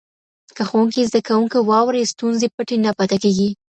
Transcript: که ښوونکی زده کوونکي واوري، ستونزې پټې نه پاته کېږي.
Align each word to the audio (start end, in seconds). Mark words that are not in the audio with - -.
که 0.55 0.63
ښوونکی 0.69 1.07
زده 1.09 1.19
کوونکي 1.27 1.59
واوري، 1.69 2.09
ستونزې 2.13 2.47
پټې 2.55 2.75
نه 2.85 2.91
پاته 2.97 3.17
کېږي. 3.23 3.49